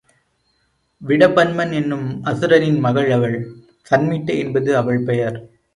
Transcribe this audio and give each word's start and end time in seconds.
விடபன்மன் 1.01 1.73
என்னும் 1.73 2.23
அசுரனின் 2.23 2.79
மகள் 2.79 3.11
அவள் 3.11 3.37
சன்மிட்டை 3.91 4.37
என்பது 4.37 4.77
அவள் 4.77 5.01
பெயர். 5.03 5.37